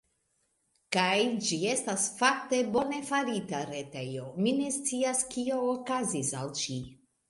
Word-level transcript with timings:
Kaj... 0.95 1.19
ĝi 1.49 1.59
estas 1.73 2.07
fakte 2.23 2.63
bone 2.79 3.03
farita 3.13 3.63
retejo, 3.77 4.27
mi 4.43 4.59
ne 4.65 4.75
scias, 4.83 5.27
kio 5.37 5.65
okazis 5.79 6.39
al 6.45 6.57
ĝi. 6.67 6.85